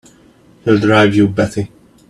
He'll 0.65 0.79
drive 0.79 1.13
you 1.13 1.27
batty! 1.27 1.69